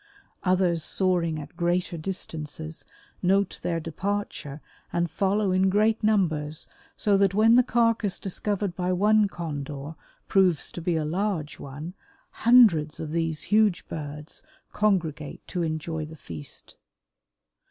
[0.43, 2.87] Others soaring at greater distances
[3.21, 4.59] note their departure
[4.91, 9.93] and follow in great numbers so that when the carcass discovered by one Condor
[10.27, 11.93] proves to be a large one,
[12.31, 14.41] hundreds of these huge birds
[14.73, 16.77] congregate to enjoy the feast.